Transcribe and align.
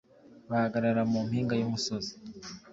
bahagarara 0.49 1.01
mu 1.11 1.19
mpinga 1.27 1.53
y’umusozi. 1.57 2.13